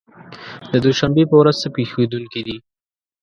د 0.71 0.73
دوشنبې 0.85 1.23
په 1.29 1.35
ورځ 1.41 1.55
څه 1.63 1.67
پېښېدونکي 1.75 2.41
دي؟ 2.47 2.57